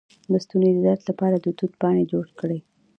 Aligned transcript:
د 0.31 0.33
ستوني 0.43 0.69
د 0.75 0.79
درد 0.85 1.01
لپاره 1.09 1.35
د 1.39 1.45
توت 1.57 1.73
پاڼې 1.81 2.03
جوش 2.11 2.29
کړئ 2.39 2.59